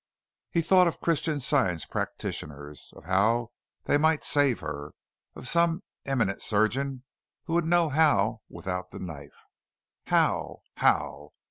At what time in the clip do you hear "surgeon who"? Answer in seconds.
6.41-7.53